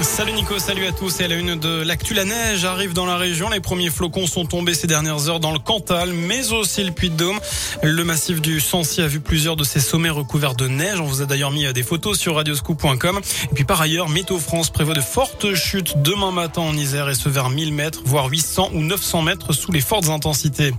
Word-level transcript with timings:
Salut 0.00 0.32
Nico, 0.32 0.60
salut 0.60 0.86
à 0.86 0.92
tous. 0.92 1.18
Et 1.18 1.24
à 1.24 1.28
la 1.28 1.34
une 1.34 1.56
de 1.56 1.82
l'actu, 1.82 2.14
la 2.14 2.24
neige 2.24 2.64
arrive 2.64 2.92
dans 2.92 3.04
la 3.04 3.16
région. 3.16 3.48
Les 3.48 3.58
premiers 3.58 3.90
flocons 3.90 4.28
sont 4.28 4.44
tombés 4.44 4.74
ces 4.74 4.86
dernières 4.86 5.28
heures 5.28 5.40
dans 5.40 5.50
le 5.50 5.58
Cantal, 5.58 6.12
mais 6.12 6.52
aussi 6.52 6.84
le 6.84 6.92
Puy-de-Dôme. 6.92 7.40
Le 7.82 8.04
massif 8.04 8.40
du 8.40 8.60
Sancy 8.60 9.02
a 9.02 9.08
vu 9.08 9.18
plusieurs 9.18 9.56
de 9.56 9.64
ses 9.64 9.80
sommets 9.80 10.08
recouverts 10.08 10.54
de 10.54 10.68
neige. 10.68 11.00
On 11.00 11.04
vous 11.04 11.20
a 11.20 11.26
d'ailleurs 11.26 11.50
mis 11.50 11.72
des 11.72 11.82
photos 11.82 12.16
sur 12.16 12.36
radioscoop.com. 12.36 13.20
Et 13.50 13.54
puis 13.54 13.64
par 13.64 13.80
ailleurs, 13.80 14.08
Météo 14.08 14.38
France 14.38 14.70
prévoit 14.70 14.94
de 14.94 15.00
fortes 15.00 15.54
chutes 15.54 16.00
demain 16.00 16.30
matin 16.30 16.62
en 16.62 16.74
Isère 16.74 17.08
et 17.08 17.14
ce 17.16 17.28
vers 17.28 17.50
1000 17.50 17.72
mètres, 17.72 18.02
voire 18.04 18.26
800 18.26 18.70
ou 18.74 18.80
900 18.80 19.22
mètres 19.22 19.52
sous 19.52 19.72
les 19.72 19.80
fortes 19.80 20.08
intensités. 20.08 20.72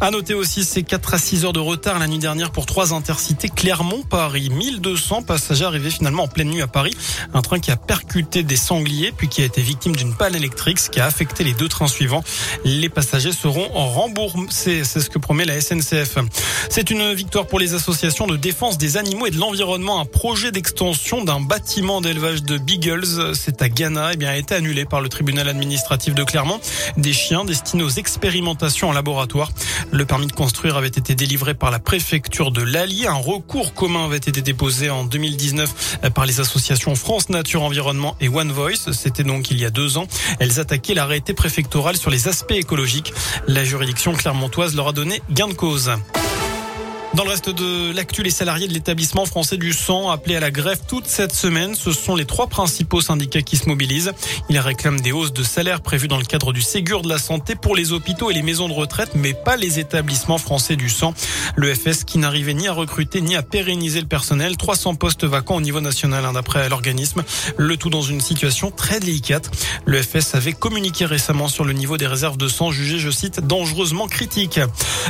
À 0.00 0.12
noter 0.12 0.34
aussi 0.34 0.64
ces 0.64 0.84
4 0.84 1.14
à 1.14 1.18
6 1.18 1.44
heures 1.44 1.52
de 1.52 1.58
retard 1.58 1.98
la 1.98 2.06
nuit 2.06 2.18
dernière 2.18 2.52
pour 2.52 2.66
trois 2.66 2.94
intercités 2.94 3.48
Clermont-Paris. 3.48 4.50
1200 4.50 5.22
passagers 5.22 5.64
arrivés 5.64 5.90
finalement 5.90 6.24
en 6.24 6.28
pleine 6.28 6.50
nuit 6.50 6.62
à 6.62 6.68
Paris. 6.68 6.96
Un 7.34 7.42
train 7.42 7.58
qui 7.58 7.72
a 7.72 7.76
percuté 7.76 8.44
des 8.44 8.59
sanglier 8.60 9.12
puis 9.12 9.28
qui 9.28 9.42
a 9.42 9.44
été 9.44 9.62
victime 9.62 9.96
d'une 9.96 10.14
panne 10.14 10.36
électrique, 10.36 10.78
ce 10.78 10.90
qui 10.90 11.00
a 11.00 11.06
affecté 11.06 11.44
les 11.44 11.52
deux 11.52 11.68
trains 11.68 11.88
suivants. 11.88 12.22
Les 12.64 12.88
passagers 12.88 13.32
seront 13.32 13.68
remboursés, 13.68 14.84
c'est 14.84 15.00
ce 15.00 15.10
que 15.10 15.18
promet 15.18 15.44
la 15.44 15.60
SNCF. 15.60 16.18
C'est 16.68 16.90
une 16.90 17.12
victoire 17.14 17.46
pour 17.46 17.58
les 17.58 17.74
associations 17.74 18.26
de 18.26 18.36
défense 18.36 18.78
des 18.78 18.96
animaux 18.96 19.26
et 19.26 19.30
de 19.30 19.38
l'environnement. 19.38 20.00
Un 20.00 20.04
projet 20.04 20.52
d'extension 20.52 21.24
d'un 21.24 21.40
bâtiment 21.40 22.00
d'élevage 22.00 22.42
de 22.42 22.58
beagles, 22.58 23.34
c'est 23.34 23.62
à 23.62 23.68
Ghana, 23.68 24.12
eh 24.12 24.26
a 24.26 24.36
été 24.36 24.54
annulé 24.54 24.84
par 24.84 25.00
le 25.00 25.08
tribunal 25.08 25.48
administratif 25.48 26.14
de 26.14 26.22
Clermont. 26.22 26.60
Des 26.96 27.12
chiens 27.12 27.44
destinés 27.44 27.82
aux 27.82 27.90
expérimentations 27.90 28.90
en 28.90 28.92
laboratoire. 28.92 29.50
Le 29.90 30.04
permis 30.04 30.26
de 30.26 30.32
construire 30.32 30.76
avait 30.76 30.88
été 30.88 31.14
délivré 31.14 31.54
par 31.54 31.70
la 31.70 31.78
préfecture 31.78 32.50
de 32.50 32.62
l'Allier. 32.62 33.06
Un 33.06 33.14
recours 33.14 33.74
commun 33.74 34.04
avait 34.04 34.16
été 34.16 34.42
déposé 34.42 34.90
en 34.90 35.04
2019 35.04 35.98
par 36.14 36.26
les 36.26 36.40
associations 36.40 36.94
France 36.94 37.28
Nature 37.28 37.62
Environnement 37.62 38.16
et 38.20 38.28
One 38.28 38.49
Voice. 38.50 38.92
C'était 38.92 39.24
donc 39.24 39.50
il 39.50 39.60
y 39.60 39.64
a 39.64 39.70
deux 39.70 39.98
ans. 39.98 40.06
Elles 40.38 40.60
attaquaient 40.60 40.94
l'arrêté 40.94 41.34
préfectoral 41.34 41.96
sur 41.96 42.10
les 42.10 42.28
aspects 42.28 42.52
écologiques. 42.52 43.12
La 43.46 43.64
juridiction 43.64 44.12
clermontoise 44.12 44.74
leur 44.74 44.88
a 44.88 44.92
donné 44.92 45.22
gain 45.30 45.48
de 45.48 45.54
cause. 45.54 45.90
Dans 47.14 47.24
le 47.24 47.30
reste 47.30 47.50
de 47.50 47.92
l'actu, 47.92 48.22
les 48.22 48.30
salariés 48.30 48.68
de 48.68 48.72
l'établissement 48.72 49.26
français 49.26 49.56
du 49.56 49.72
sang 49.72 50.10
appelés 50.10 50.36
à 50.36 50.40
la 50.40 50.52
grève 50.52 50.78
toute 50.86 51.08
cette 51.08 51.34
semaine. 51.34 51.74
Ce 51.74 51.90
sont 51.90 52.14
les 52.14 52.24
trois 52.24 52.46
principaux 52.46 53.00
syndicats 53.00 53.42
qui 53.42 53.56
se 53.56 53.68
mobilisent. 53.68 54.12
Ils 54.48 54.60
réclament 54.60 55.00
des 55.00 55.10
hausses 55.10 55.32
de 55.32 55.42
salaire 55.42 55.80
prévues 55.80 56.06
dans 56.06 56.18
le 56.18 56.24
cadre 56.24 56.52
du 56.52 56.62
Ségur 56.62 57.02
de 57.02 57.08
la 57.08 57.18
santé 57.18 57.56
pour 57.56 57.74
les 57.74 57.92
hôpitaux 57.92 58.30
et 58.30 58.34
les 58.34 58.42
maisons 58.42 58.68
de 58.68 58.74
retraite, 58.74 59.10
mais 59.16 59.34
pas 59.34 59.56
les 59.56 59.80
établissements 59.80 60.38
français 60.38 60.76
du 60.76 60.88
sang. 60.88 61.12
Le 61.56 61.74
FS 61.74 62.04
qui 62.04 62.18
n'arrivait 62.18 62.54
ni 62.54 62.68
à 62.68 62.72
recruter 62.72 63.20
ni 63.20 63.34
à 63.34 63.42
pérenniser 63.42 64.00
le 64.00 64.06
personnel. 64.06 64.56
300 64.56 64.94
postes 64.94 65.24
vacants 65.24 65.56
au 65.56 65.60
niveau 65.60 65.80
national, 65.80 66.24
hein, 66.24 66.32
d'après 66.34 66.68
l'organisme. 66.68 67.24
Le 67.56 67.76
tout 67.76 67.90
dans 67.90 68.02
une 68.02 68.20
situation 68.20 68.70
très 68.70 69.00
délicate. 69.00 69.50
Le 69.84 70.00
FS 70.00 70.36
avait 70.36 70.52
communiqué 70.52 71.06
récemment 71.06 71.48
sur 71.48 71.64
le 71.64 71.72
niveau 71.72 71.96
des 71.96 72.06
réserves 72.06 72.36
de 72.36 72.46
sang 72.46 72.70
jugées, 72.70 73.00
je 73.00 73.10
cite, 73.10 73.40
dangereusement 73.40 74.06
critique. 74.06 74.60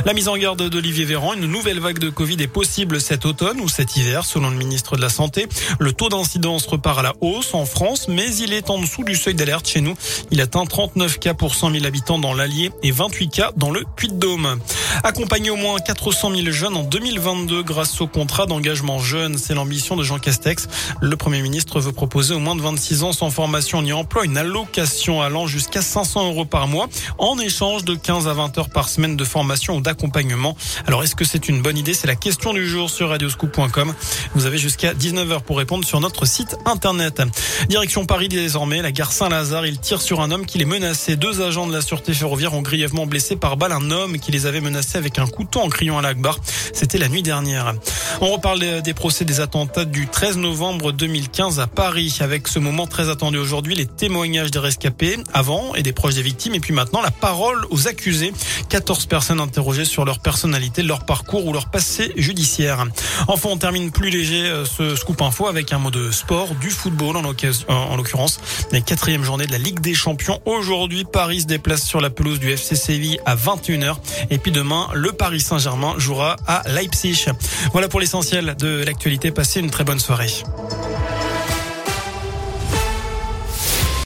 La 0.05 0.13
mise 0.13 0.27
en 0.27 0.35
garde 0.35 0.67
d'Olivier 0.67 1.05
Véran, 1.05 1.33
une 1.35 1.45
nouvelle 1.45 1.79
vague 1.79 1.90
de 1.99 2.09
Covid 2.09 2.37
est 2.41 2.47
possible 2.47 3.01
cet 3.01 3.25
automne 3.25 3.59
ou 3.59 3.67
cet 3.67 3.97
hiver, 3.97 4.25
selon 4.25 4.49
le 4.49 4.55
ministre 4.55 4.95
de 4.95 5.01
la 5.01 5.09
Santé. 5.09 5.47
Le 5.79 5.93
taux 5.93 6.09
d'incidence 6.09 6.65
repart 6.65 6.99
à 6.99 7.01
la 7.01 7.13
hausse 7.21 7.53
en 7.53 7.65
France, 7.65 8.07
mais 8.07 8.33
il 8.35 8.53
est 8.53 8.69
en 8.69 8.79
dessous 8.79 9.03
du 9.03 9.15
seuil 9.15 9.33
d'alerte 9.33 9.67
chez 9.67 9.81
nous. 9.81 9.95
Il 10.31 10.41
atteint 10.41 10.65
39 10.65 11.19
cas 11.19 11.33
pour 11.33 11.55
100 11.55 11.71
000 11.71 11.85
habitants 11.85 12.19
dans 12.19 12.33
l'Allier 12.33 12.71
et 12.83 12.91
28 12.91 13.29
cas 13.29 13.51
dans 13.55 13.71
le 13.71 13.83
Puy-de-Dôme. 13.95 14.59
Accompagner 15.03 15.49
au 15.49 15.55
moins 15.55 15.79
400 15.79 16.35
000 16.35 16.51
jeunes 16.51 16.75
en 16.75 16.83
2022 16.83 17.63
grâce 17.63 17.99
au 18.01 18.07
contrat 18.07 18.45
d'engagement 18.45 18.99
jeune, 18.99 19.37
c'est 19.37 19.53
l'ambition 19.53 19.95
de 19.95 20.03
Jean 20.03 20.19
Castex. 20.19 20.67
Le 21.01 21.15
Premier 21.15 21.41
ministre 21.41 21.79
veut 21.79 21.91
proposer 21.91 22.33
aux 22.33 22.39
moins 22.39 22.55
de 22.55 22.61
26 22.61 23.03
ans 23.03 23.13
sans 23.13 23.29
formation 23.29 23.81
ni 23.81 23.93
emploi 23.93 24.25
une 24.25 24.37
allocation 24.37 25.21
allant 25.21 25.47
jusqu'à 25.47 25.81
500 25.81 26.27
euros 26.27 26.45
par 26.45 26.67
mois 26.67 26.87
en 27.17 27.39
échange 27.39 27.83
de 27.83 27.95
15 27.95 28.27
à 28.27 28.33
20 28.33 28.57
heures 28.57 28.69
par 28.69 28.89
semaine 28.89 29.15
de 29.15 29.25
formation 29.25 29.77
ou 29.77 29.81
d'accompagnement. 29.81 30.55
Alors 30.85 31.03
est-ce 31.03 31.15
que 31.15 31.25
c'est 31.25 31.49
une 31.49 31.61
bonne 31.61 31.77
idée 31.77 31.80
C'est 31.83 32.05
la 32.05 32.15
question 32.15 32.53
du 32.53 32.67
jour 32.67 32.91
sur 32.91 33.09
radioscoop.com. 33.09 33.93
Vous 34.35 34.45
avez 34.45 34.59
jusqu'à 34.59 34.93
19h 34.93 35.41
pour 35.41 35.57
répondre 35.57 35.83
sur 35.83 35.99
notre 35.99 36.25
site 36.25 36.55
internet. 36.65 37.23
Direction 37.69 38.05
Paris 38.05 38.27
désormais, 38.27 38.83
la 38.83 38.91
gare 38.91 39.11
Saint-Lazare, 39.11 39.65
il 39.65 39.79
tire 39.79 39.99
sur 39.99 40.21
un 40.21 40.29
homme 40.29 40.45
qui 40.45 40.59
les 40.59 40.65
menaçait. 40.65 41.15
Deux 41.15 41.41
agents 41.41 41.65
de 41.65 41.73
la 41.73 41.81
sûreté 41.81 42.13
ferroviaire 42.13 42.53
ont 42.53 42.61
grièvement 42.61 43.07
blessé 43.07 43.35
par 43.35 43.57
balle 43.57 43.71
un 43.71 43.89
homme 43.89 44.19
qui 44.19 44.31
les 44.31 44.45
avait 44.45 44.61
menacés 44.61 44.99
avec 44.99 45.17
un 45.17 45.25
couteau 45.25 45.59
en 45.59 45.69
criant 45.69 45.97
à 45.97 46.03
l'Akbar. 46.03 46.37
C'était 46.71 46.99
la 46.99 47.09
nuit 47.09 47.23
dernière. 47.23 47.73
On 48.21 48.27
reparle 48.27 48.81
des 48.83 48.93
procès 48.93 49.25
des 49.25 49.39
attentats 49.39 49.85
du 49.85 50.07
13 50.07 50.37
novembre 50.37 50.91
2015 50.91 51.59
à 51.59 51.65
Paris 51.65 52.15
avec 52.19 52.47
ce 52.47 52.59
moment 52.59 52.85
très 52.85 53.09
attendu 53.09 53.39
aujourd'hui, 53.39 53.73
les 53.73 53.87
témoignages 53.87 54.51
des 54.51 54.59
rescapés 54.59 55.17
avant 55.33 55.73
et 55.73 55.81
des 55.81 55.93
proches 55.93 56.15
des 56.15 56.21
victimes 56.21 56.53
et 56.53 56.59
puis 56.59 56.73
maintenant 56.73 57.01
la 57.01 57.11
parole 57.11 57.65
aux 57.71 57.87
accusés. 57.87 58.33
14 58.69 59.07
personnes 59.07 59.39
interrogées 59.39 59.85
sur 59.85 60.05
leur 60.05 60.19
personnalité, 60.19 60.83
leur 60.83 61.05
parcours 61.05 61.47
ou 61.47 61.53
leur 61.53 61.70
passé 61.71 62.11
judiciaire. 62.15 62.85
Enfin, 63.27 63.49
on 63.51 63.57
termine 63.57 63.91
plus 63.91 64.09
léger 64.09 64.43
euh, 64.43 64.65
ce 64.65 64.95
scoop 64.95 65.21
info 65.21 65.47
avec 65.47 65.73
un 65.73 65.79
mot 65.79 65.91
de 65.91 66.11
sport, 66.11 66.55
du 66.55 66.69
football 66.69 67.17
en 67.17 67.95
l'occurrence. 67.95 68.39
La 68.71 68.81
quatrième 68.81 69.23
journée 69.23 69.47
de 69.47 69.51
la 69.51 69.57
Ligue 69.57 69.79
des 69.79 69.93
Champions. 69.93 70.39
Aujourd'hui, 70.45 71.05
Paris 71.05 71.41
se 71.41 71.47
déplace 71.47 71.83
sur 71.83 72.01
la 72.01 72.09
pelouse 72.09 72.39
du 72.39 72.51
FC 72.51 72.75
Séville 72.75 73.19
à 73.25 73.35
21h. 73.35 73.95
Et 74.29 74.37
puis 74.37 74.51
demain, 74.51 74.87
le 74.93 75.11
Paris 75.11 75.41
Saint-Germain 75.41 75.95
jouera 75.97 76.35
à 76.47 76.63
Leipzig. 76.67 77.25
Voilà 77.71 77.87
pour 77.87 77.99
l'essentiel 77.99 78.55
de 78.59 78.83
l'actualité. 78.83 79.31
Passez 79.31 79.59
une 79.59 79.69
très 79.69 79.83
bonne 79.83 79.99
soirée. 79.99 80.31